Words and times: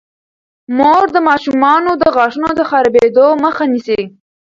مور 0.77 1.05
د 1.15 1.17
ماشومانو 1.29 1.91
د 2.01 2.03
غاښونو 2.15 2.49
د 2.55 2.61
خرابیدو 2.69 3.27
مخه 3.43 3.63
نیسي. 3.71 4.01